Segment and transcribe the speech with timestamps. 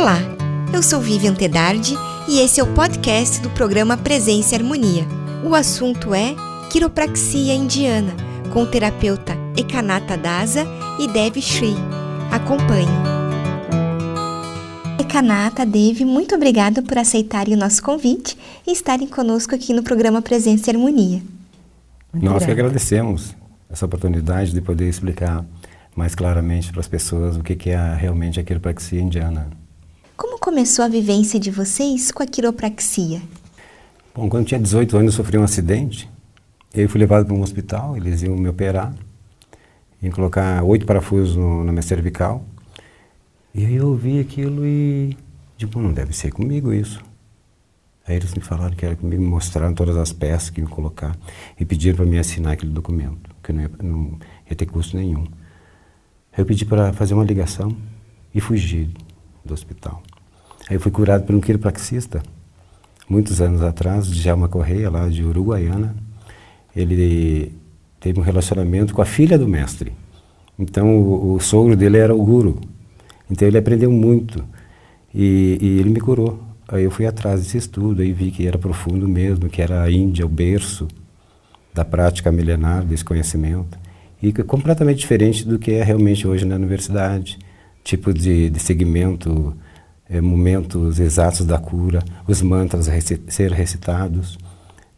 [0.00, 0.16] Olá,
[0.72, 1.94] eu sou Vivian Tedardi
[2.26, 5.04] e esse é o podcast do programa Presença e Harmonia.
[5.44, 6.34] O assunto é
[6.72, 8.14] quiropraxia indiana,
[8.50, 10.64] com o terapeuta Ekanata Dasa
[10.98, 11.74] e Dev Shri.
[12.32, 12.88] Acompanhe.
[14.98, 20.22] Ekanata, Dev, muito obrigada por aceitarem o nosso convite e estarem conosco aqui no programa
[20.22, 21.22] Presença e Harmonia.
[22.10, 23.36] Muito Nós que agradecemos
[23.68, 25.44] essa oportunidade de poder explicar
[25.94, 29.59] mais claramente para as pessoas o que, que é realmente a quiropraxia indiana.
[30.40, 33.20] Começou a vivência de vocês com a quiropraxia?
[34.14, 36.08] Bom, quando eu tinha 18 anos eu sofri um acidente.
[36.72, 38.94] Eu fui levado para um hospital, eles iam me operar,
[40.02, 42.42] iam colocar oito parafusos na minha cervical.
[43.54, 45.14] E aí eu ouvi aquilo e,
[45.58, 47.02] tipo, não deve ser comigo isso.
[48.08, 51.14] Aí eles me falaram que era comigo, me mostraram todas as peças que iam colocar
[51.60, 54.18] e pediram para mim assinar aquele documento, que não ia, não
[54.48, 55.26] ia ter custo nenhum.
[56.32, 57.76] Aí eu pedi para fazer uma ligação
[58.34, 58.90] e fugi
[59.44, 60.02] do hospital.
[60.70, 62.22] Aí fui curado por um quiropraxista,
[63.08, 65.96] muitos anos atrás, de Djalma Correia, lá de Uruguaiana.
[66.76, 67.52] Ele
[67.98, 69.92] teve um relacionamento com a filha do mestre.
[70.56, 72.60] Então o, o sogro dele era o guru.
[73.28, 74.44] Então ele aprendeu muito
[75.12, 76.38] e, e, ele me curou.
[76.68, 79.90] Aí eu fui atrás desse estudo, aí vi que era profundo mesmo, que era a
[79.90, 80.86] Índia, o berço
[81.74, 83.76] da prática milenar desse conhecimento.
[84.22, 87.40] E completamente diferente do que é realmente hoje na universidade.
[87.82, 89.56] Tipo de, de segmento,
[90.10, 94.36] é, momentos exatos da cura, os mantras a reci ser recitados.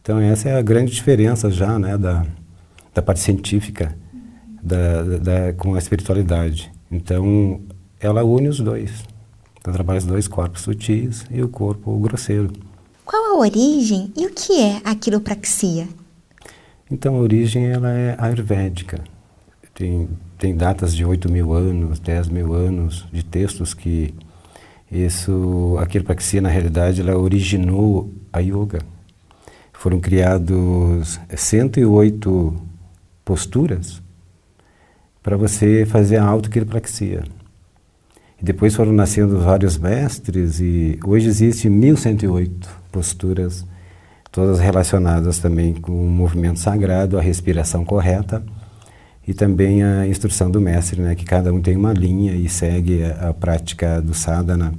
[0.01, 2.25] Então essa é a grande diferença já né, da,
[2.95, 3.95] da parte científica
[4.63, 6.73] da, da, com a espiritualidade.
[6.91, 7.61] Então
[8.01, 9.05] ela une os dois.
[9.61, 12.51] Então trabalha os dois corpos sutis e o corpo grosseiro.
[13.05, 15.87] Qual a origem e o que é a quiropraxia?
[16.91, 19.05] Então a origem ela é ayurvédica.
[19.75, 24.15] Tem, tem datas de 8 mil anos, 10 mil anos de textos que
[24.93, 28.81] isso, a quiropraxia na realidade ela originou a yoga.
[29.73, 32.55] Foram criados 108
[33.25, 34.03] posturas
[35.23, 37.25] para você fazer a autoquiropraxia.
[38.41, 43.65] E depois foram nascendo vários mestres e hoje existe 1108 posturas,
[44.31, 48.45] todas relacionadas também com o movimento sagrado, a respiração correta
[49.27, 53.05] e também a instrução do mestre, né, que cada um tem uma linha e segue
[53.05, 54.75] a, a prática do sadhana,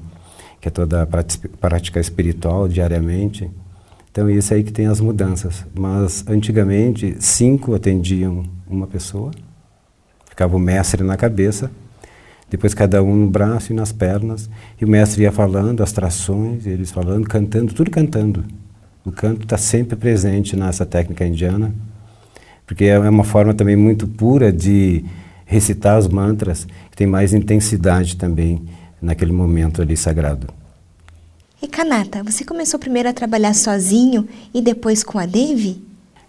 [0.60, 1.08] que é toda a
[1.60, 3.50] prática espiritual diariamente.
[4.12, 5.66] Então isso aí que tem as mudanças.
[5.74, 9.32] Mas antigamente cinco atendiam uma pessoa,
[10.30, 11.72] ficava o mestre na cabeça,
[12.50, 14.50] depois cada um no braço e nas pernas,
[14.80, 18.44] e o mestre ia falando as trações, eles falando, cantando, tudo cantando.
[19.06, 21.74] O canto está sempre presente nessa técnica indiana
[22.66, 25.04] porque é uma forma também muito pura de
[25.46, 28.62] recitar os mantras, que tem mais intensidade também
[29.02, 30.48] naquele momento ali sagrado.
[31.62, 35.82] E Kanata, você começou primeiro a trabalhar sozinho e depois com a Devi?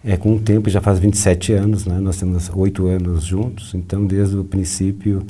[0.03, 1.99] É, com o tempo, já faz 27 anos, né?
[1.99, 5.25] nós temos oito anos juntos, então desde o princípio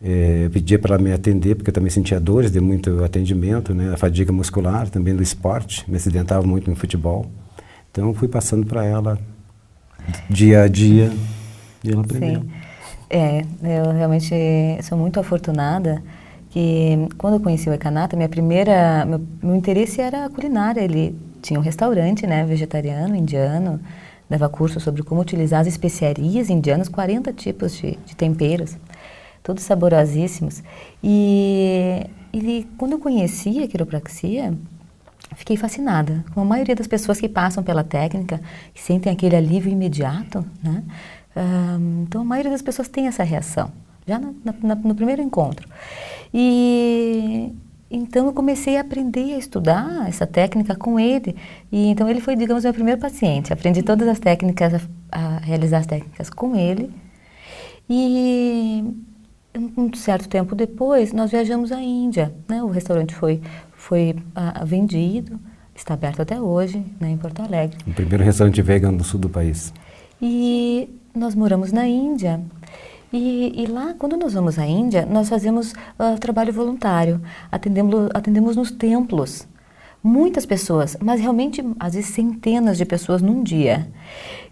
[0.00, 3.74] é, eu pedia para ela me atender, porque eu também sentia dores de muito atendimento,
[3.74, 3.92] né?
[3.92, 7.26] a fadiga muscular, também do esporte, me acidentava muito no futebol.
[7.90, 9.18] Então fui passando para ela
[10.28, 11.10] dia a dia
[11.84, 12.40] e ela aprendeu.
[12.40, 12.50] Sim.
[13.10, 14.34] É, eu realmente
[14.82, 16.02] sou muito afortunada
[16.48, 20.80] que quando eu conheci o Ekanata, minha primeira, meu, meu interesse era a culinária.
[20.80, 23.80] Ele tinha um restaurante, né, vegetariano, indiano,
[24.28, 28.76] dava curso sobre como utilizar as especiarias indianas, 40 tipos de, de temperos,
[29.42, 30.62] todos saborosíssimos.
[31.02, 34.54] E ele, quando eu conheci a quiropraxia,
[35.42, 38.40] fiquei fascinada com a maioria das pessoas que passam pela técnica,
[38.72, 40.84] que sentem aquele alívio imediato, né?
[41.36, 43.72] Um, então a maioria das pessoas tem essa reação,
[44.06, 45.68] já na, no primeiro encontro.
[46.32, 47.52] E
[47.90, 51.34] então eu comecei a aprender a estudar essa técnica com ele.
[51.72, 53.52] E então ele foi, digamos, meu primeiro paciente.
[53.52, 54.80] Aprendi todas as técnicas, a,
[55.10, 56.88] a realizar as técnicas com ele.
[57.90, 58.84] E
[59.76, 62.32] um certo tempo depois, nós viajamos à Índia.
[62.48, 62.62] Né?
[62.62, 63.42] O restaurante foi
[63.82, 65.40] foi ah, vendido,
[65.74, 67.76] está aberto até hoje, né, em Porto Alegre.
[67.84, 69.74] O primeiro restaurante vegan do sul do país.
[70.20, 72.40] E nós moramos na Índia.
[73.12, 77.20] E, e lá, quando nós vamos à Índia, nós fazemos uh, trabalho voluntário,
[77.50, 79.48] atendemos, atendemos nos templos.
[80.02, 83.88] Muitas pessoas, mas realmente, às vezes, centenas de pessoas num dia.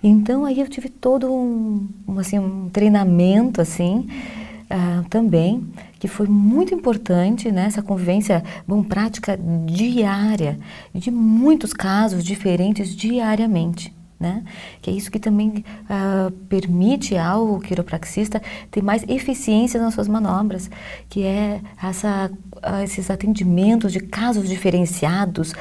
[0.03, 4.09] Então, aí eu tive todo um, um assim, um treinamento, assim,
[4.71, 5.67] uh, também,
[5.99, 10.59] que foi muito importante, né, convivência, bom, prática diária,
[10.95, 13.93] de muitos casos diferentes diariamente.
[14.19, 14.45] né?
[14.83, 18.41] Que é isso que também uh, permite ao quiropraxista
[18.71, 20.71] ter mais eficiência nas suas manobras,
[21.09, 25.55] que é essa, uh, esses atendimentos de casos diferenciados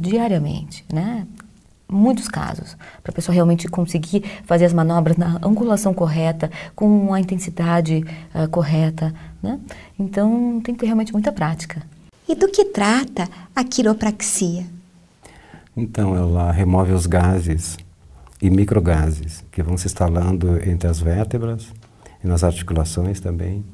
[0.00, 1.26] diariamente, né?
[1.90, 7.20] Muitos casos, para a pessoa realmente conseguir fazer as manobras na angulação correta, com a
[7.20, 8.04] intensidade
[8.50, 9.58] correta, né?
[9.98, 11.82] Então tem que ter realmente muita prática.
[12.28, 14.64] E do que trata a quiropraxia?
[15.76, 17.76] Então, ela remove os gases
[18.40, 21.72] e microgases que vão se instalando entre as vértebras
[22.22, 23.64] e nas articulações também.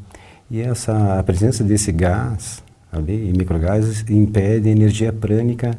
[0.51, 5.77] E essa a presença desse gás ali e microgases impede a energia prânica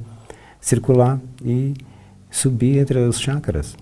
[0.59, 1.73] circular e
[2.37, 3.75] subir entre os chakras.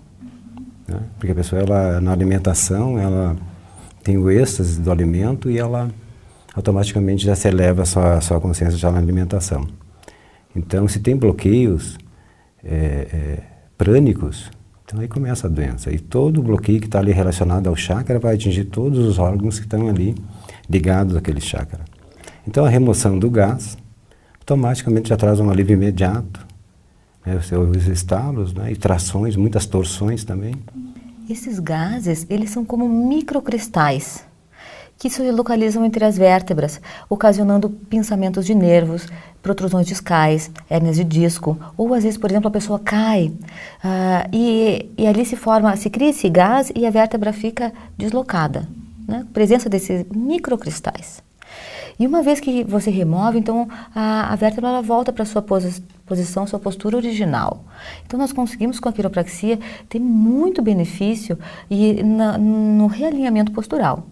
[0.87, 0.99] Né?
[1.17, 3.35] Porque a pessoa ela na alimentação ela
[4.03, 5.89] tem o êxtase do alimento e ela
[6.55, 9.67] automaticamente já se eleva a sua, a sua consciência já na alimentação.
[10.55, 11.97] Então, se tem bloqueios
[12.63, 12.73] é,
[13.11, 13.39] é,
[13.77, 14.49] prânicos,
[14.85, 15.91] então aí começa a doença.
[15.91, 19.65] E todo bloqueio que está ali relacionado ao chakra vai atingir todos os órgãos que
[19.65, 20.15] estão ali
[20.69, 21.81] ligados àquele chakra.
[22.47, 23.77] Então a remoção do gás
[24.39, 26.54] automaticamente já traz um alívio imediato.
[27.25, 30.53] Né, os estalos né, e trações, muitas torções também.
[31.29, 34.23] Esses gases, eles são como microcristais
[34.97, 36.79] que se localizam entre as vértebras,
[37.09, 39.07] ocasionando pinçamentos de nervos,
[39.41, 44.89] protrusões discais, hérnias de disco, ou às vezes, por exemplo, a pessoa cai uh, e,
[44.97, 48.67] e, ali se forma, se cria esse gás e a vértebra fica deslocada,
[49.07, 49.25] né?
[49.33, 51.24] presença desses microcristais.
[51.99, 55.83] E uma vez que você remove, então a, a vértebra ela volta para sua posi
[56.05, 57.63] posição, sua postura original.
[58.05, 59.59] Então nós conseguimos com a quiropraxia
[59.89, 61.37] ter muito benefício
[61.69, 64.05] e na, no realinhamento postural.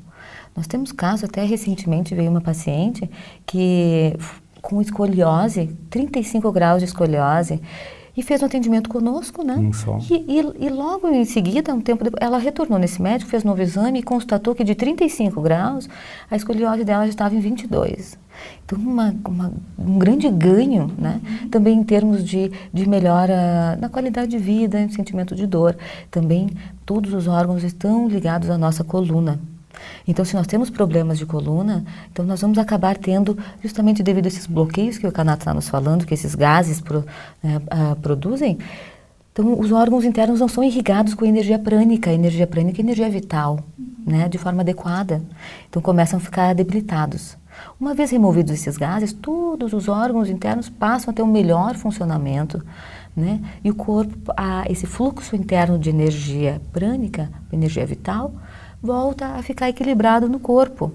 [0.56, 3.09] Nós temos caso, até recentemente veio uma paciente
[3.45, 4.15] que
[4.62, 7.62] com escoliose, 35 graus de escoliose,
[8.15, 9.56] e fez um atendimento conosco, né?
[9.56, 10.00] Um só.
[10.10, 13.50] E, e, e, logo em seguida, um tempo depois, ela retornou nesse médico, fez um
[13.50, 15.89] novo exame e constatou que de 35 graus,
[16.30, 18.18] a escoliose dela já estava em 22.
[18.65, 21.19] Então, uma, uma, um grande ganho, né?
[21.50, 25.75] Também em termos de, de melhora na qualidade de vida, sentimento de dor.
[26.12, 26.50] Também
[26.86, 29.39] todos os órgãos estão ligados à nossa coluna.
[30.07, 34.27] Então, se nós temos problemas de coluna, então nós vamos acabar tendo, justamente devido a
[34.27, 37.05] esses bloqueios que o Canato está nos falando, que esses gases pro,
[37.41, 38.57] né, uh, produzem,
[39.33, 43.59] então os órgãos internos não são irrigados com energia prânica, energia prânica é energia vital,
[44.05, 45.23] né, de forma adequada.
[45.67, 47.35] Então começam a ficar debilitados.
[47.79, 52.63] Uma vez removidos esses gases, todos os órgãos internos passam a ter um melhor funcionamento,
[53.15, 53.39] né?
[53.63, 58.33] E o corpo, a, esse fluxo interno de energia prânica, energia vital,
[58.83, 60.91] volta a ficar equilibrado no corpo.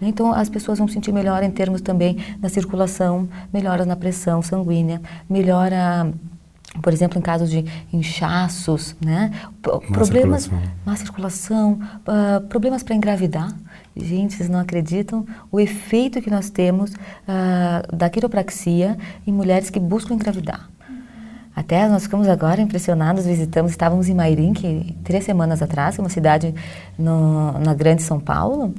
[0.00, 0.08] Né?
[0.08, 5.02] Então, as pessoas vão sentir melhor em termos também da circulação, melhoras na pressão sanguínea,
[5.28, 6.10] melhora,
[6.82, 9.30] por exemplo, em casos de inchaços, né?
[9.92, 10.72] Problemas, circulação.
[10.84, 13.54] má circulação, uh, problemas para engravidar.
[13.94, 18.96] Gente, vocês não acreditam o efeito que nós temos uh, da quiropraxia
[19.26, 20.70] em mulheres que buscam engravidar.
[21.56, 26.54] Até nós ficamos agora impressionados, visitamos, estávamos em Mairim, que três semanas atrás, uma cidade
[26.98, 28.74] no, na Grande São Paulo,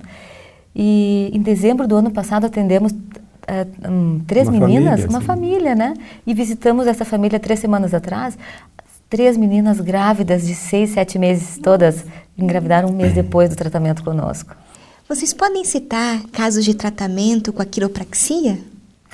[0.76, 5.26] e em dezembro do ano passado atendemos uh, um, três uma meninas, família, uma sim.
[5.26, 5.96] família, né?
[6.26, 8.38] E visitamos essa família três semanas atrás,
[9.10, 12.06] três meninas grávidas de seis, sete meses, todas
[12.38, 14.56] engravidaram um mês depois do tratamento conosco.
[15.10, 18.60] Vocês podem citar casos de tratamento com a quiropraxia?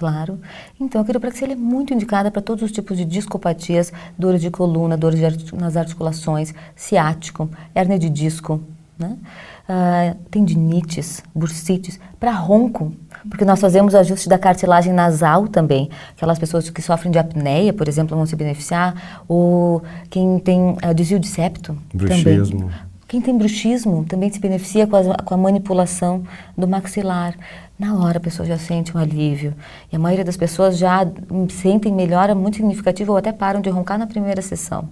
[0.03, 0.38] Claro.
[0.77, 4.98] Então, a quiropraxia é muito indicada para todos os tipos de discopatias, dores de coluna,
[4.98, 8.60] dores de artic nas articulações, ciático, hérnia de disco,
[9.00, 9.15] né?
[9.63, 12.91] Uh, tendinites, bursites, para ronco,
[13.29, 15.89] porque nós fazemos ajuste da cartilagem nasal também.
[16.17, 20.93] Aquelas pessoas que sofrem de apneia, por exemplo, vão se beneficiar, ou quem tem uh,
[20.93, 22.60] desvio de septo Bruxismo.
[22.60, 22.93] também.
[23.13, 26.24] Quem tem bruxismo também se beneficia com a, com a manipulação
[26.57, 27.36] do maxilar.
[27.77, 29.53] Na hora a pessoa já sente um alívio.
[29.92, 31.06] E a maioria das pessoas já
[31.50, 34.89] sentem melhora muito significativa ou até param de roncar na primeira sessão.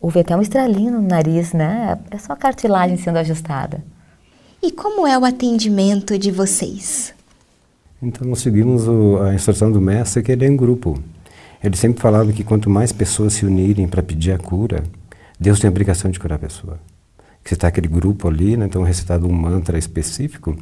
[0.00, 1.98] Houve até um estralinho no nariz, né?
[2.10, 3.84] É só a cartilagem sendo ajustada.
[4.62, 7.14] E como é o atendimento de vocês?
[8.02, 10.98] Então nós seguimos o, a instrução do mestre que ele é em grupo.
[11.62, 14.84] Ele sempre falava que quanto mais pessoas se unirem para pedir a cura,
[15.38, 16.78] Deus tem a obrigação de curar a pessoa.
[17.42, 20.56] Que está aquele grupo ali, né, então recitado um mantra específico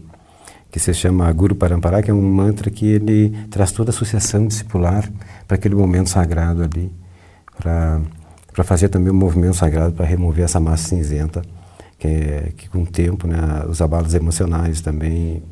[0.74, 4.44] que se chama Guru Parampara, que é um mantra que ele traz toda a associação
[4.44, 5.08] discipular
[5.46, 6.90] para aquele momento sagrado ali,
[7.56, 8.00] para
[8.52, 11.42] para fazer também um movimento sagrado para remover essa massa cinzenta,
[11.96, 15.44] que, é, que com o tempo, né, os abalos emocionais também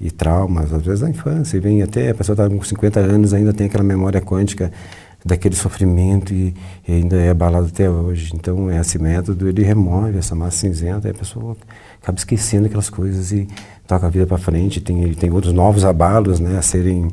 [0.00, 3.34] e traumas, às vezes da infância, e vem até a pessoa está com 50 anos
[3.34, 4.72] ainda tem aquela memória quântica
[5.24, 6.54] daquele sofrimento e,
[6.86, 8.32] e, ainda é abalado até hoje.
[8.34, 11.56] Então, esse método, ele remove essa massa cinzenta e a pessoa
[12.00, 13.46] acaba esquecendo aquelas coisas e
[13.86, 14.80] toca a vida para frente.
[14.80, 17.08] Tem, tem outros novos abalos né, a serem,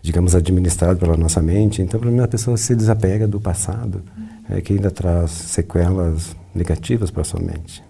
[0.00, 1.82] digamos, administrados pela nossa mente.
[1.82, 4.02] Então, para mim, a pessoa se desapega do passado,
[4.48, 7.82] é, que ainda traz sequelas negativas para a sua mente.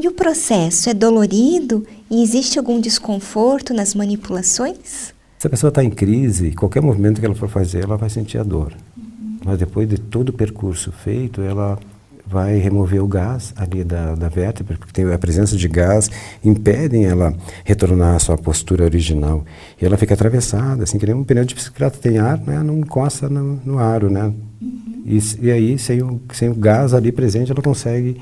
[0.00, 5.14] E o processo é dolorido e existe algum desconforto nas manipulações?
[5.38, 8.38] Se a pessoa está em crise, qualquer movimento que ela for fazer, ela vai sentir
[8.38, 8.72] a dor.
[8.96, 9.38] Uhum.
[9.44, 11.78] Mas depois de todo o percurso feito, ela
[12.26, 16.10] vai remover o gás ali da, da vértebra, porque tem a presença de gás
[16.44, 17.32] impedem ela
[17.64, 19.44] retornar à sua postura original.
[19.80, 22.78] E ela fica atravessada, assim, que nem um pneu de bicicleta tem ar, né, não
[22.78, 24.24] encosta no, no aro, né?
[24.60, 25.04] Uhum.
[25.06, 28.20] E, e aí, sem o, sem o gás ali presente, ela consegue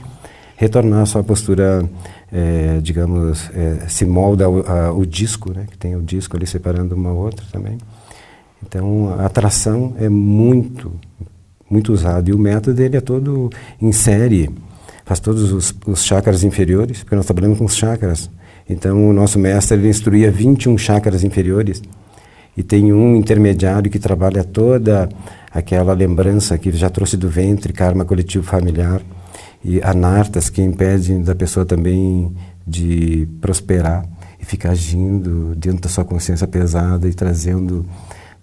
[0.56, 1.88] retornar à sua postura
[2.32, 6.46] é, digamos, é, se molda o, a, o, disco, né, que tem o disco ali
[6.46, 7.78] separando uma outra também.
[8.66, 10.92] Então, a atração é muito,
[11.70, 12.28] muito usada.
[12.28, 14.50] E o método ele é todo em série,
[15.04, 18.28] faz todos os, os chakras inferiores, porque nós trabalhamos com os chakras.
[18.68, 21.80] Então, o nosso mestre ele instruía 21 chakras inferiores
[22.56, 25.08] e tem um intermediário que trabalha toda
[25.52, 29.00] aquela lembrança que já trouxe do ventre, karma coletivo familiar
[29.66, 32.32] e anartas que impedem da pessoa também
[32.64, 34.08] de prosperar
[34.40, 37.84] e ficar agindo dentro da sua consciência pesada e trazendo,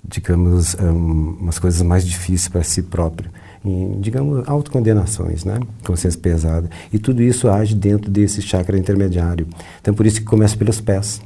[0.04, 3.32] digamos, um, umas coisas mais difíceis para si próprio.
[3.64, 5.62] Em, digamos, autocondenações, né?
[5.86, 6.70] Consciência pesada.
[6.92, 9.48] E tudo isso age dentro desse chakra intermediário.
[9.80, 11.22] Então, por isso que começa pelos pés,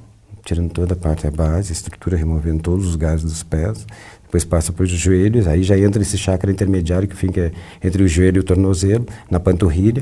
[0.48, 3.86] tirando toda a parte da base, a estrutura, removendo todos os gases dos pés,
[4.24, 7.52] depois passa para os joelhos, aí já entra esse chakra intermediário que fica
[7.84, 10.02] entre o joelho e o tornozelo, na panturrilha.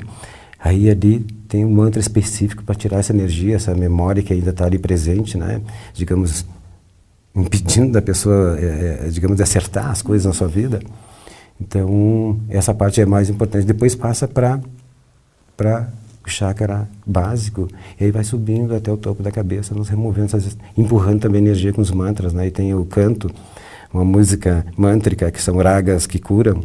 [0.59, 4.65] Aí ali tem um mantra específico para tirar essa energia, essa memória que ainda está
[4.65, 5.61] ali presente, né?
[5.95, 6.45] Digamos,
[7.35, 10.79] impedindo da pessoa, é, digamos, de acertar as coisas na sua vida.
[11.59, 13.65] Então, essa parte é mais importante.
[13.65, 14.61] Depois passa para
[16.25, 17.67] o chakra básico,
[17.99, 20.37] e aí vai subindo até o topo da cabeça, nos removendo,
[20.77, 22.47] empurrando também energia com os mantras, né?
[22.47, 23.29] E tem o canto,
[23.93, 26.61] uma música mântrica, que são ragas que curam,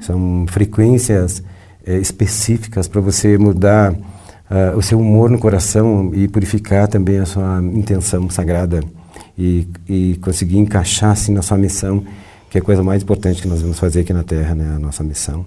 [0.00, 1.42] são frequências
[1.84, 7.26] é, específicas para você mudar uh, o seu humor no coração e purificar também a
[7.26, 8.82] sua intenção sagrada
[9.36, 12.04] e, e conseguir encaixar assim na sua missão,
[12.50, 14.78] que é a coisa mais importante que nós vamos fazer aqui na Terra, né, a
[14.78, 15.44] nossa missão.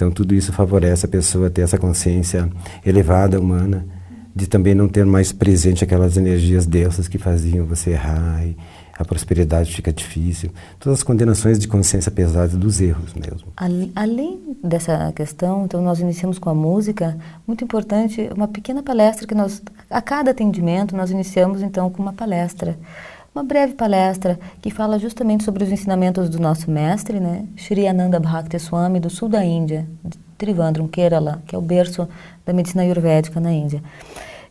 [0.00, 2.48] Então tudo isso favorece a pessoa ter essa consciência
[2.86, 3.84] elevada humana
[4.34, 8.56] de também não ter mais presente aquelas energias densas que faziam você errar e,
[8.98, 10.50] a prosperidade fica difícil.
[10.78, 13.48] Todas as condenações de consciência pesada dos erros mesmo.
[13.96, 17.16] Além dessa questão, então nós iniciamos com a música,
[17.46, 22.12] muito importante, uma pequena palestra que nós, a cada atendimento, nós iniciamos então com uma
[22.12, 22.78] palestra.
[23.32, 28.18] Uma breve palestra que fala justamente sobre os ensinamentos do nosso mestre, né, Shri Ananda
[28.18, 32.08] Bhakti Swami, do sul da Índia, de Trivandrum, Kerala, que é o berço
[32.44, 33.80] da medicina ayurvédica na Índia.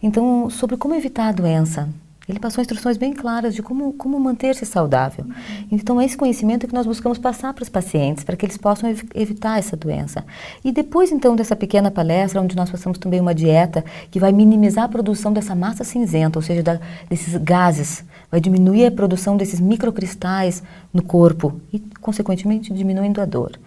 [0.01, 1.89] Então, sobre como evitar a doença,
[2.29, 5.25] ele passou instruções bem claras de como, como manter-se saudável.
[5.71, 8.87] Então, é esse conhecimento que nós buscamos passar para os pacientes, para que eles possam
[8.87, 10.23] ev evitar essa doença.
[10.63, 14.83] E depois, então, dessa pequena palestra, onde nós passamos também uma dieta que vai minimizar
[14.85, 19.59] a produção dessa massa cinzenta, ou seja, da, desses gases, vai diminuir a produção desses
[19.59, 20.61] microcristais
[20.93, 23.59] no corpo e, consequentemente, diminuindo a dor.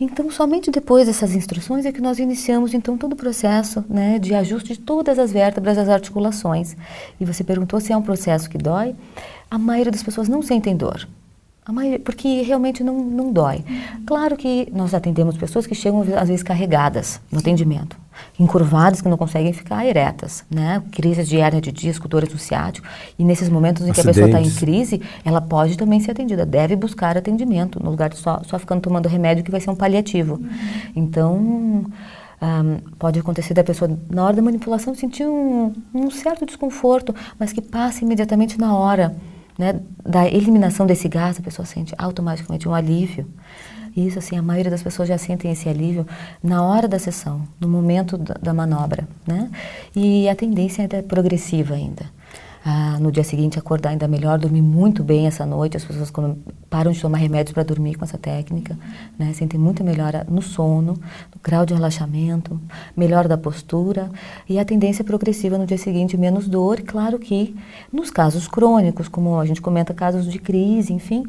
[0.00, 4.32] Então, somente depois dessas instruções é que nós iniciamos então todo o processo né, de
[4.32, 6.76] ajuste de todas as vértebras das articulações.
[7.20, 8.94] E você perguntou se é um processo que dói.
[9.50, 11.08] A maioria das pessoas não sentem dor.
[11.72, 13.64] Maioria, porque realmente não, não dói.
[14.06, 17.96] Claro que nós atendemos pessoas que chegam às vezes carregadas no atendimento
[18.38, 20.82] encurvadas que não conseguem ficar eretas, né?
[20.92, 22.86] Crises de hernia de disco, dores no ciático.
[23.18, 24.16] E nesses momentos em Acidentes.
[24.16, 27.90] que a pessoa está em crise, ela pode também ser atendida, deve buscar atendimento, no
[27.90, 30.34] lugar de só, só ficando tomando remédio que vai ser um paliativo.
[30.34, 30.48] Uhum.
[30.94, 31.36] Então,
[32.40, 37.52] um, pode acontecer da pessoa, na hora da manipulação, sentir um, um certo desconforto, mas
[37.52, 39.16] que passa imediatamente na hora
[39.58, 43.26] né, da eliminação desse gás, a pessoa sente automaticamente um alívio.
[43.96, 46.06] Isso, assim, a maioria das pessoas já sentem esse alívio
[46.42, 49.50] na hora da sessão, no momento da, da manobra, né?
[49.96, 52.06] E a tendência é progressiva ainda.
[52.70, 55.78] Ah, no dia seguinte acordar ainda melhor, dormir muito bem essa noite.
[55.78, 56.36] As pessoas quando
[56.68, 58.78] param de tomar remédios para dormir com essa técnica,
[59.18, 62.60] né, sentem muito melhor no sono, no grau de relaxamento,
[62.94, 64.10] melhor da postura
[64.46, 66.82] e a tendência progressiva no dia seguinte menos dor.
[66.82, 67.56] Claro que
[67.90, 71.24] nos casos crônicos, como a gente comenta casos de crise, enfim,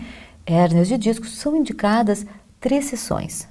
[0.46, 2.25] hérnias de discos são indicadas
[2.60, 3.48] três sessões.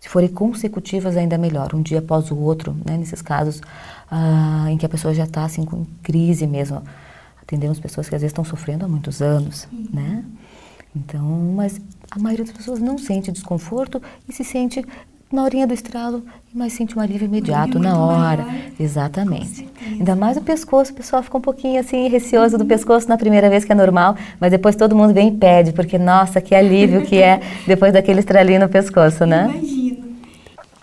[0.00, 2.96] Se forem consecutivas, ainda melhor, um dia após o outro, né?
[2.96, 3.60] nesses casos
[4.10, 6.82] ah, em que a pessoa já está assim, com crise mesmo.
[7.44, 9.86] Atendemos pessoas que às vezes estão sofrendo há muitos anos, uhum.
[9.92, 10.24] né?
[10.96, 11.22] Então,
[11.54, 14.84] mas a maioria das pessoas não sente desconforto e se sente
[15.30, 16.22] na horinha do estralo,
[16.54, 18.44] mas sente um alívio imediato na hora.
[18.44, 18.62] Maior.
[18.78, 19.68] Exatamente.
[19.84, 23.50] Ainda mais o pescoço, o pessoal fica um pouquinho assim receoso do pescoço na primeira
[23.50, 27.02] vez que é normal, mas depois todo mundo vem e pede, porque nossa, que alívio
[27.04, 29.50] que é depois daquele estralinho no pescoço, né?
[29.50, 30.04] Imagino.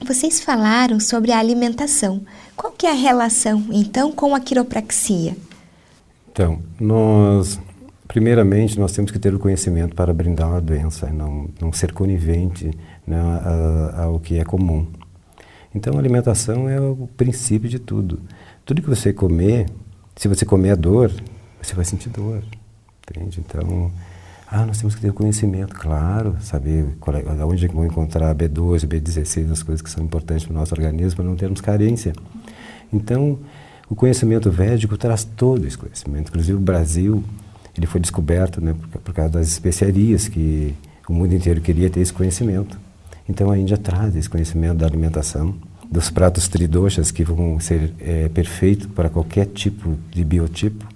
[0.06, 2.22] Vocês falaram sobre a alimentação.
[2.56, 5.36] Qual que é a relação então com a quiropraxia?
[6.32, 7.60] Então, nós
[8.08, 12.72] primeiramente nós temos que ter o conhecimento para brindar uma doença, não não ser conivente
[13.06, 13.18] né,
[13.98, 14.88] ao que é comum.
[15.74, 18.20] Então, a alimentação é o princípio de tudo.
[18.66, 19.68] Tudo que você comer,
[20.16, 21.12] se você comer a dor,
[21.62, 22.44] você vai sentir dor,
[23.10, 23.40] entende?
[23.40, 23.92] Então,
[24.48, 29.50] ah, nós temos que ter conhecimento, claro, saber qual é, onde vão encontrar B12, B16,
[29.50, 32.12] as coisas que são importantes para o nosso organismo, para não termos carência.
[32.92, 33.40] Então,
[33.92, 36.30] o conhecimento védico traz todo esse conhecimento.
[36.30, 37.22] Inclusive, o Brasil,
[37.76, 40.74] ele foi descoberto né, por, por causa das especiarias que
[41.10, 42.80] o mundo inteiro queria ter esse conhecimento.
[43.28, 45.54] Então a Índia traz esse conhecimento da alimentação,
[45.92, 50.88] dos pratos tridoshas que vão ser é, perfeitos para qualquer tipo de biotipo.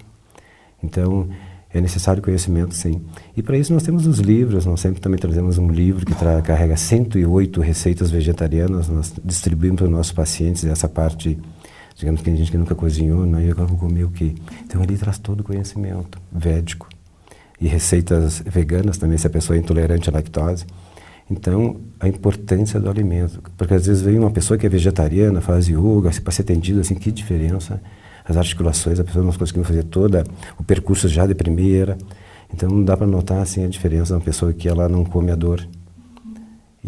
[0.81, 1.27] Então
[1.73, 3.01] é necessário conhecimento, sim.
[3.35, 6.77] E para isso nós temos os livros, nós sempre também trazemos um livro que carrega
[6.77, 11.37] 108 receitas vegetarianas, nós distribuímos para os nossos pacientes essa parte,
[11.95, 13.45] digamos que a gente que nunca cozinhou, né?
[13.45, 14.35] e agora vou comer o quê?
[14.65, 16.89] Então ali traz todo o conhecimento védico.
[17.59, 20.65] E receitas veganas também, se a pessoa é intolerante à lactose.
[21.29, 23.41] Então, a importância do alimento.
[23.57, 26.95] Porque às vezes vem uma pessoa que é vegetariana, faz yoga, para ser atendido, assim,
[26.95, 27.81] que diferença.
[28.23, 30.23] As articulações, a pessoa não conseguiu fazer toda
[30.59, 31.97] o percurso já de primeira.
[32.53, 35.31] Então, não dá para notar, assim, a diferença de uma pessoa que ela não come
[35.31, 35.65] a dor.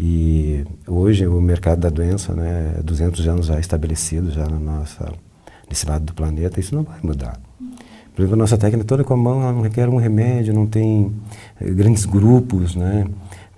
[0.00, 5.12] E hoje o mercado da doença, né, 200 anos já estabelecido já na nossa,
[5.68, 7.40] nesse lado do planeta, isso não vai mudar.
[8.14, 10.66] Por exemplo, a nossa técnica toda com a mão, ela não requer um remédio, não
[10.66, 11.12] tem
[11.60, 13.06] eh, grandes grupos, né?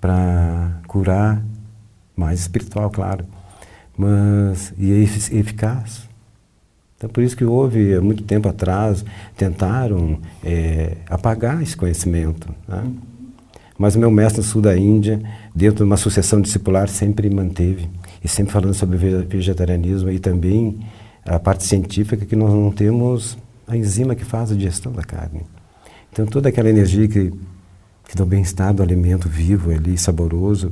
[0.01, 1.43] para curar,
[2.15, 3.23] mais espiritual, claro,
[3.95, 4.97] mas e é
[5.37, 6.09] eficaz.
[6.97, 9.05] Então, por isso que houve, há muito tempo atrás,
[9.37, 12.53] tentaram é, apagar esse conhecimento.
[12.67, 12.91] Né?
[13.81, 15.19] Mas o meu mestre no sul da Índia,
[15.55, 17.89] dentro de uma sucessão discipular, sempre manteve,
[18.23, 20.79] e sempre falando sobre vegetarianismo e também
[21.25, 25.41] a parte científica que nós não temos a enzima que faz a digestão da carne.
[26.11, 27.33] Então, toda aquela energia que
[28.07, 30.69] que dá o bem-estar do alimento vivo ali, saboroso.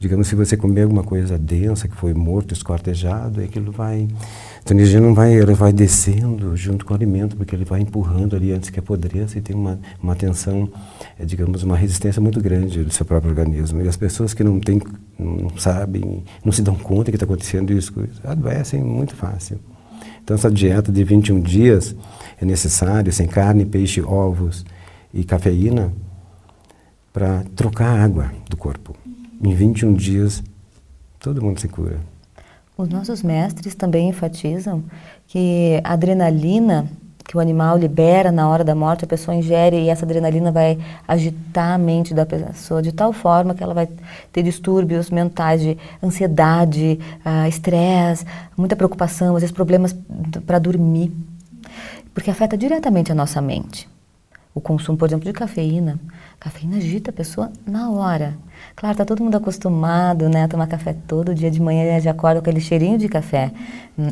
[0.00, 4.08] Digamos, se você comer alguma coisa densa, que foi morto, esquartejado, aquilo vai...
[4.68, 8.34] A energia não vai, ela vai descendo junto com o alimento, porque ele vai empurrando
[8.34, 10.68] ali antes que apodreça e tem uma, uma tensão,
[11.16, 13.80] é, digamos, uma resistência muito grande do seu próprio organismo.
[13.80, 14.82] E as pessoas que não têm,
[15.16, 19.60] não sabem, não se dão conta que está acontecendo isso, adoecem muito fácil.
[20.24, 21.94] Então, essa dieta de 21 dias
[22.40, 24.64] é necessária, sem carne, peixe, ovos
[25.14, 25.92] e cafeína,
[27.12, 28.96] para trocar a água do corpo.
[29.40, 30.42] Em 21 dias,
[31.20, 32.15] todo mundo se cura.
[32.76, 34.84] Os nossos mestres também enfatizam
[35.26, 36.86] que a adrenalina
[37.26, 40.78] que o animal libera na hora da morte, a pessoa ingere e essa adrenalina vai
[41.08, 43.88] agitar a mente da pessoa de tal forma que ela vai
[44.30, 48.24] ter distúrbios mentais de ansiedade, uh, estresse,
[48.56, 49.96] muita preocupação, às vezes problemas
[50.46, 51.12] para dormir,
[52.14, 53.88] porque afeta diretamente a nossa mente.
[54.54, 55.98] O consumo, por exemplo, de cafeína
[56.38, 58.36] Cafeína agita a pessoa na hora.
[58.76, 62.42] Claro, está todo mundo acostumado né, a tomar café todo dia de manhã, já acorda
[62.42, 63.50] com aquele cheirinho de café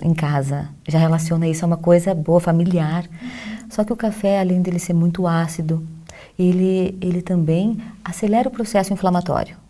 [0.03, 0.70] em casa.
[0.88, 3.05] Já relaciona isso a uma coisa boa, familiar.
[3.68, 5.87] Só que o café, além dele ser muito ácido,
[6.38, 9.63] ele, ele também acelera o processo inflamatório.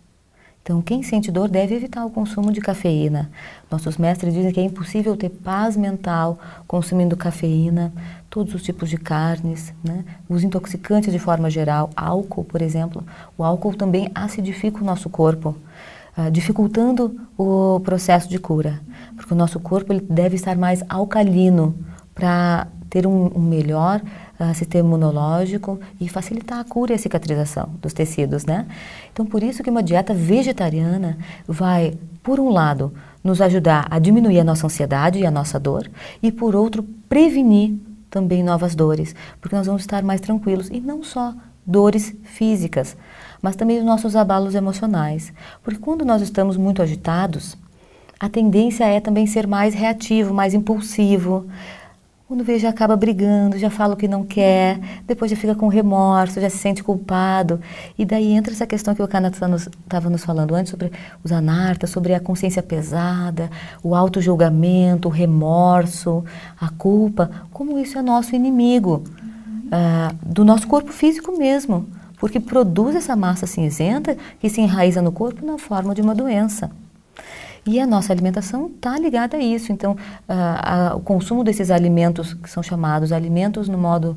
[0.65, 3.29] Então, quem sente dor deve evitar o consumo de cafeína.
[3.69, 7.93] Nossos mestres dizem que é impossível ter paz mental consumindo cafeína,
[8.31, 10.03] todos os tipos de carnes, né?
[10.27, 13.03] os intoxicantes de forma geral, álcool, por exemplo.
[13.37, 15.55] O álcool também acidifica o nosso corpo,
[16.17, 18.81] uh, dificultando o processo de cura,
[19.15, 21.75] porque o nosso corpo ele deve estar mais alcalino
[22.15, 24.01] para ter um, um melhor
[24.39, 28.65] uh, sistema imunológico e facilitar a cura e a cicatrização dos tecidos, né?
[29.11, 31.17] Então, por isso que uma dieta vegetariana
[31.47, 32.93] vai, por um lado,
[33.23, 35.89] nos ajudar a diminuir a nossa ansiedade e a nossa dor,
[36.21, 37.73] e por outro, prevenir
[38.09, 41.33] também novas dores, porque nós vamos estar mais tranquilos e não só
[41.65, 42.95] dores físicas,
[43.41, 45.33] mas também os nossos abalos emocionais.
[45.63, 47.57] Porque quando nós estamos muito agitados,
[48.19, 51.47] a tendência é também ser mais reativo, mais impulsivo,
[52.27, 55.67] quando vê, já acaba brigando, já fala o que não quer, depois já fica com
[55.67, 57.61] remorso, já se sente culpado.
[57.95, 59.69] E daí entra essa questão que o Kanata estava nos,
[60.11, 60.91] nos, falando antes sobre
[61.23, 63.51] os anartas, sobre a consciência pesada,
[63.83, 66.25] o auto-julgamento, o remorso,
[66.59, 67.29] a culpa.
[67.51, 69.03] Como isso é nosso inimigo,
[69.65, 71.85] uh, do nosso corpo físico mesmo.
[72.17, 76.71] porque produz essa massa cinzenta que se enraiza no corpo na forma de uma doença.
[77.67, 79.71] E a nossa alimentação está ligada a isso.
[79.71, 79.97] Então,
[80.27, 84.15] a, a, o consumo desses alimentos, que são chamados alimentos no modo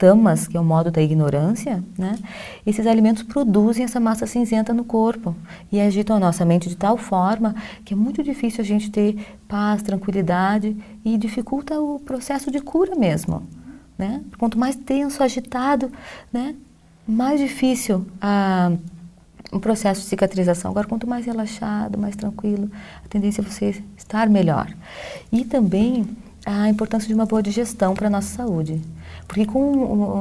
[0.00, 2.18] tamas, que é o modo da ignorância, né?
[2.66, 5.36] esses alimentos produzem essa massa cinzenta no corpo
[5.70, 9.38] e agitam a nossa mente de tal forma que é muito difícil a gente ter
[9.46, 13.42] paz, tranquilidade e dificulta o processo de cura mesmo.
[13.98, 14.22] Né?
[14.38, 15.92] Quanto mais tenso, agitado,
[16.32, 16.54] né?
[17.06, 18.72] mais difícil a,
[19.52, 20.70] o processo de cicatrização.
[20.70, 22.70] Agora, quanto mais relaxado, mais tranquilo,
[23.04, 24.72] a tendência é você estar melhor.
[25.32, 26.06] E também
[26.44, 28.80] a importância de uma boa digestão para a nossa saúde.
[29.28, 29.72] Porque com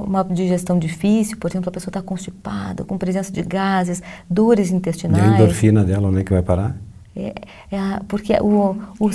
[0.03, 5.23] uma digestão difícil, por exemplo, a pessoa está constipada, com presença de gases, dores intestinais.
[5.23, 6.75] E a endorfina dela, onde é que vai parar?
[7.15, 7.34] É,
[7.71, 9.10] é porque o, o.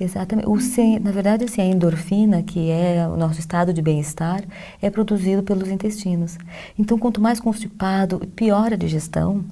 [0.00, 0.48] Exatamente.
[0.48, 0.56] O,
[1.00, 4.44] na verdade, assim, a endorfina, que é o nosso estado de bem-estar,
[4.80, 6.38] é produzido pelos intestinos.
[6.78, 9.44] Então, quanto mais constipado, pior a digestão,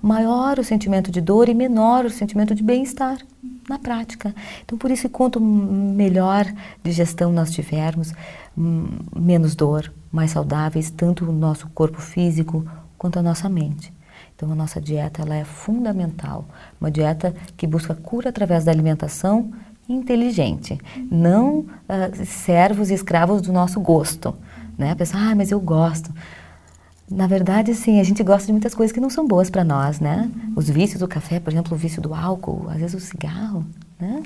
[0.00, 3.18] maior o sentimento de dor e menor o sentimento de bem-estar
[3.68, 4.34] na prática.
[4.64, 6.46] Então, por isso, quanto melhor
[6.82, 8.12] digestão nós tivermos,
[9.14, 13.92] menos dor, mais saudáveis, tanto o nosso corpo físico quanto a nossa mente.
[14.34, 16.46] Então, a nossa dieta ela é fundamental.
[16.80, 19.52] Uma dieta que busca cura através da alimentação
[19.88, 20.78] inteligente,
[21.10, 24.34] não uh, servos e escravos do nosso gosto.
[24.78, 24.92] Né?
[24.92, 26.10] A pessoa, ah, mas eu gosto.
[27.10, 30.00] Na verdade, sim, a gente gosta de muitas coisas que não são boas para nós,
[30.00, 30.30] né?
[30.56, 33.66] Os vícios do café, por exemplo, o vício do álcool, às vezes o cigarro,
[34.00, 34.22] né?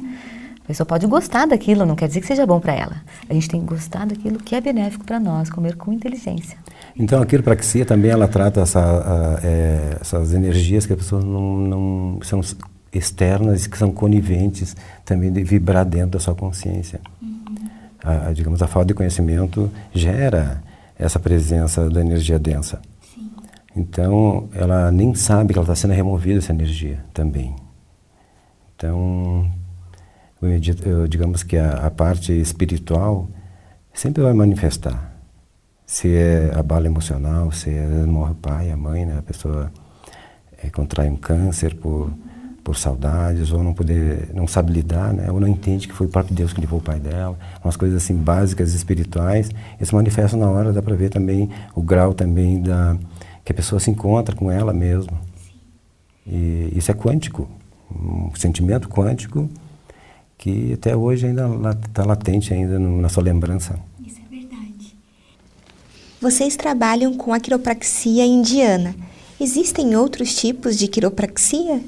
[0.62, 2.96] A pessoa pode gostar daquilo, não quer dizer que seja bom para ela.
[3.28, 6.58] A gente tem que gostar daquilo que é benéfico para nós, comer com inteligência.
[6.96, 11.56] Então, a quiropraxia também ela trata essa, a, é, essas energias que as pessoas não,
[11.56, 12.40] não são
[12.96, 17.00] externas que são coniventes também de vibrar dentro da sua consciência.
[17.20, 17.44] Uhum.
[18.02, 20.62] A, digamos, a falta de conhecimento gera
[20.98, 22.80] essa presença da energia densa.
[23.14, 23.30] Sim.
[23.74, 27.54] Então, ela nem sabe que ela está sendo removida essa energia também.
[28.74, 29.50] Então,
[31.08, 33.28] digamos que a, a, parte espiritual
[33.92, 35.14] sempre vai manifestar.
[35.86, 39.18] Se é a bala emocional, se é morre o pai, a mãe, né?
[39.18, 39.72] a pessoa
[40.62, 42.12] é, contrai um câncer por
[42.66, 45.30] por saudades, ou não poder, não sabe lidar, né?
[45.30, 48.02] ou não entende que foi o próprio Deus que levou o pai dela, umas coisas
[48.02, 49.48] assim básicas espirituais,
[49.80, 52.96] isso manifesta na hora, dá para ver também o grau também da
[53.44, 55.12] que a pessoa se encontra com ela mesma.
[56.26, 57.48] E isso é quântico,
[57.88, 59.48] um sentimento quântico
[60.36, 61.48] que até hoje ainda
[61.86, 63.78] está latente ainda na sua lembrança.
[64.04, 64.96] Isso é verdade.
[66.20, 68.92] Vocês trabalham com a quiropraxia indiana.
[69.40, 71.80] Existem outros tipos de quiropraxia?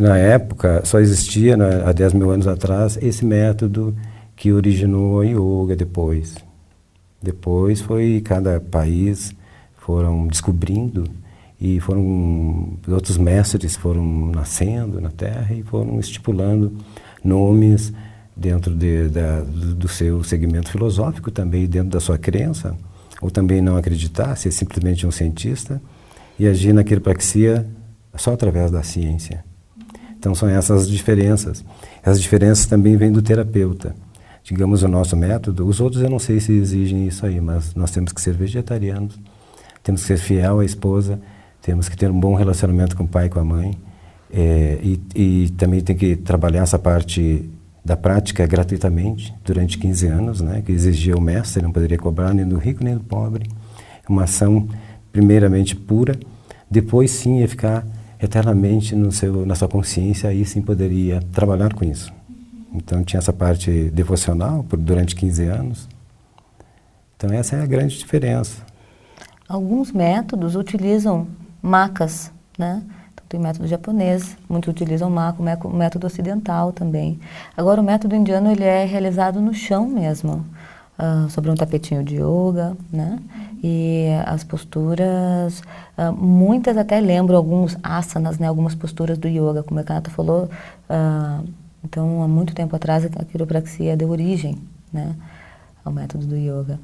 [0.00, 3.94] Na época, só existia, né, há 10 mil anos atrás, esse método
[4.34, 6.36] que originou a yoga depois.
[7.22, 9.34] Depois foi cada país
[9.76, 11.04] foram descobrindo
[11.60, 16.72] e foram outros mestres foram nascendo na Terra e foram estipulando
[17.22, 17.92] nomes
[18.34, 22.74] dentro de, da, do seu segmento filosófico também dentro da sua crença
[23.20, 25.78] ou também não acreditar ser simplesmente um cientista
[26.38, 27.66] e agir na quiropraxia
[28.16, 29.49] só através da ciência
[30.20, 31.64] então são essas diferenças.
[32.04, 33.94] As diferenças também vêm do terapeuta.
[34.44, 37.90] Digamos o nosso método, os outros eu não sei se exigem isso aí, mas nós
[37.90, 39.18] temos que ser vegetarianos,
[39.82, 41.18] temos que ser fiel à esposa,
[41.62, 43.78] temos que ter um bom relacionamento com o pai e com a mãe,
[44.30, 47.48] é, e, e, também tem que trabalhar essa parte
[47.84, 52.46] da prática gratuitamente durante 15 anos, né, que exigia o mestre, não poderia cobrar nem
[52.46, 53.48] do rico nem do pobre.
[54.08, 54.68] Uma ação
[55.10, 56.18] primeiramente pura,
[56.70, 57.86] depois sim ia ficar
[58.22, 62.12] eternamente no seu, na sua consciência, aí sim poderia trabalhar com isso.
[62.72, 65.88] Então tinha essa parte devocional por, durante 15 anos.
[67.16, 68.62] Então essa é a grande diferença.
[69.48, 71.26] Alguns métodos utilizam
[71.60, 72.82] macas, né?
[73.12, 77.18] Então, tem método japonês, muitos utilizam maca, o método ocidental também.
[77.56, 80.46] Agora o método indiano ele é realizado no chão mesmo,
[80.98, 83.18] uh, sobre um tapetinho de yoga, né?
[83.62, 85.60] E as posturas,
[85.98, 90.48] uh, muitas até lembram alguns asanas, né, algumas posturas do yoga, como a Kanata falou.
[90.88, 91.46] Uh,
[91.84, 94.58] então, há muito tempo atrás, a quiropraxia deu origem
[94.92, 95.14] né,
[95.84, 96.78] ao método do yoga.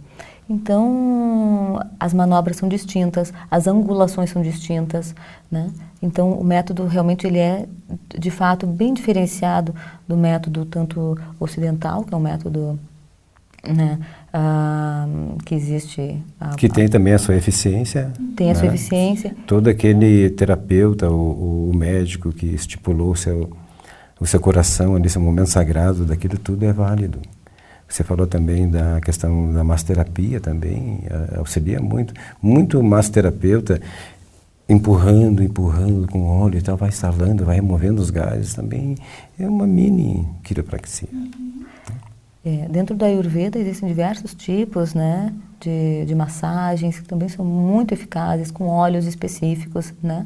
[0.49, 5.15] Então, as manobras são distintas, as angulações são distintas,
[5.51, 5.73] né?
[6.01, 7.67] Então, o método realmente ele é,
[8.17, 9.75] de fato, bem diferenciado
[10.07, 12.79] do método tanto ocidental, que é o método
[13.67, 13.99] né,
[14.37, 16.22] uh, que existe.
[16.38, 18.12] A, que tem também a sua eficiência.
[18.37, 18.61] Tem a né?
[18.61, 19.35] sua eficiência.
[19.46, 23.51] Todo aquele terapeuta, o, o médico que estipulou o seu,
[24.20, 27.18] o seu coração nesse momento sagrado, daquilo tudo é válido.
[27.88, 31.05] Você falou também da questão da massoterapia também,
[31.37, 32.12] auxilia muito.
[32.42, 33.81] Muito massoterapeuta
[34.68, 38.96] empurrando, empurrando com óleo e tal, vai instalando, vai removendo os gases também.
[39.38, 41.09] É uma mini quiropraxia.
[42.46, 47.92] É, dentro da Ayurveda existem diversos tipos né, de, de massagens que também são muito
[47.92, 49.92] eficazes, com óleos específicos.
[50.00, 50.24] Né?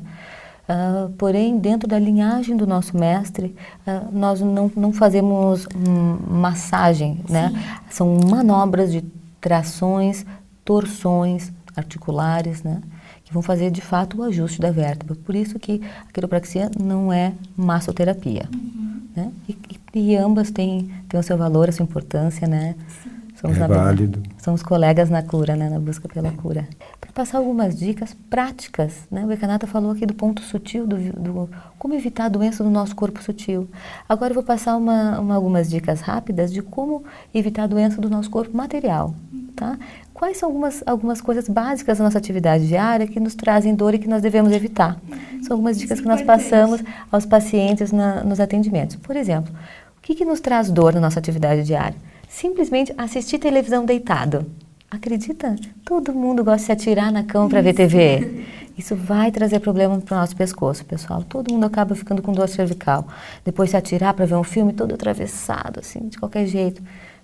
[0.68, 3.56] Uh, porém, dentro da linhagem do nosso mestre,
[3.86, 7.50] uh, nós não, não fazemos um, massagem, né?
[7.88, 9.02] São manobras de
[9.40, 10.26] trações,
[10.62, 12.82] torções articulares, né?
[13.24, 15.16] Que vão fazer, de fato, o ajuste da vértebra.
[15.16, 19.00] Por isso que a quiropraxia não é massoterapia, uhum.
[19.16, 19.32] né?
[19.48, 19.56] E,
[19.94, 22.74] e, ambas têm, têm o seu valor, a sua importância, né?
[23.02, 23.20] Sim.
[23.40, 24.22] Somos é válido.
[24.36, 25.70] Somos colegas na cura, né?
[25.70, 26.68] Na busca pela cura.
[27.00, 29.24] Para passar algumas dicas práticas, né?
[29.24, 32.94] O Ekanata falou aqui do ponto sutil, do, do, como evitar a doença do nosso
[32.94, 33.66] corpo sutil.
[34.06, 38.10] Agora eu vou passar uma, uma, algumas dicas rápidas de como evitar a doença do
[38.10, 39.14] nosso corpo material,
[39.56, 39.78] tá?
[40.20, 43.98] Quais são algumas, algumas coisas básicas da nossa atividade diária que nos trazem dor e
[43.98, 45.00] que nós devemos evitar?
[45.40, 48.96] São algumas dicas que nós passamos aos pacientes na, nos atendimentos.
[48.96, 49.50] Por exemplo,
[49.96, 51.96] o que, que nos traz dor na nossa atividade diária?
[52.28, 54.44] simplesmente assistir televisão deitado.
[54.90, 55.56] Acredita?
[55.86, 58.44] Todo mundo gosta de se atirar na cama para ver TV.
[58.76, 61.24] Isso vai trazer problema para o nosso pescoço, pessoal.
[61.26, 63.08] Todo mundo acaba ficando com dor cervical.
[63.42, 66.82] Depois se atirar para ver um filme todo atravessado, assim, de qualquer jeito.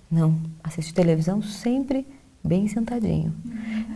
[0.09, 2.05] Não, assistir televisão sempre
[2.47, 3.33] bem sentadinho.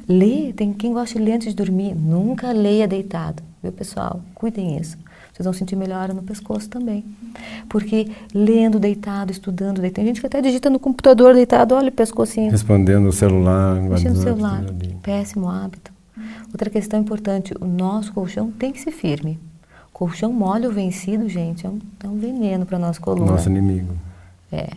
[0.08, 1.96] Ler, tem quem gosta de ler antes de dormir.
[1.96, 4.22] Nunca leia deitado, viu, pessoal?
[4.36, 4.98] Cuidem isso
[5.42, 7.04] vocês vão sentir melhora no pescoço também.
[7.68, 11.92] Porque lendo deitado, estudando deitado, tem gente que até digita no computador deitado, olha o
[11.92, 12.52] pescocinho.
[12.52, 14.64] Respondendo no celular, no celular,
[15.02, 15.92] péssimo hábito.
[16.48, 19.40] Outra questão importante, o nosso colchão tem que ser firme.
[19.92, 23.32] Colchão mole ou vencido, gente, é um, é um veneno para nossa coluna.
[23.32, 23.96] Nosso inimigo.
[24.52, 24.70] É.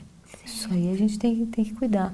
[0.45, 2.13] Isso aí a gente tem, tem que cuidar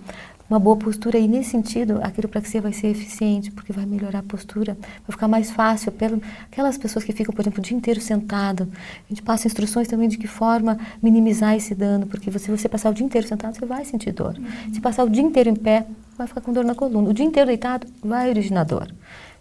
[0.50, 4.22] uma boa postura e nesse sentido a quiropraxia vai ser eficiente porque vai melhorar a
[4.22, 8.00] postura, vai ficar mais fácil pelo aquelas pessoas que ficam, por exemplo, o dia inteiro
[8.00, 8.68] sentado.
[8.72, 12.90] A gente passa instruções também de que forma minimizar esse dano, porque se você passar
[12.90, 14.36] o dia inteiro sentado, você vai sentir dor.
[14.36, 14.74] Uhum.
[14.74, 15.86] Se passar o dia inteiro em pé,
[16.18, 17.10] vai ficar com dor na coluna.
[17.10, 18.92] O dia inteiro deitado, vai originar dor.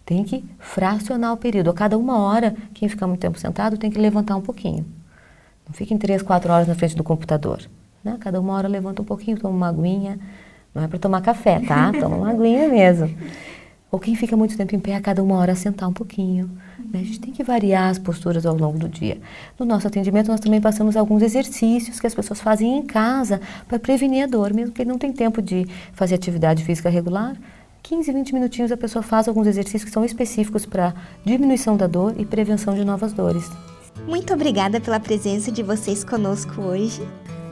[0.06, 1.72] Tem que fracionar o período.
[1.72, 4.86] A cada uma hora, quem ficar muito tempo sentado tem que levantar um pouquinho.
[5.68, 7.62] Não fiquem três, quatro horas na frente do computador.
[8.04, 8.16] Né?
[8.20, 10.20] Cada uma hora levanta um pouquinho, toma uma aguinha
[10.80, 11.92] não é para tomar café, tá?
[11.92, 13.10] Toma uma aguinha mesmo.
[13.92, 16.50] Ou quem fica muito tempo em pé, a cada uma hora sentar um pouquinho.
[16.92, 17.00] Né?
[17.00, 19.20] A gente tem que variar as posturas ao longo do dia.
[19.58, 23.80] No nosso atendimento, nós também passamos alguns exercícios que as pessoas fazem em casa para
[23.80, 27.36] prevenir a dor, mesmo que ele não tem tempo de fazer atividade física regular.
[27.82, 30.94] 15, 20 minutinhos a pessoa faz alguns exercícios que são específicos para
[31.26, 33.50] diminuição da dor e prevenção de novas dores.
[34.08, 37.02] Muito obrigada pela presença de vocês conosco hoje.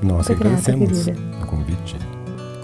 [0.04, 2.17] Nós agradecemos o convite.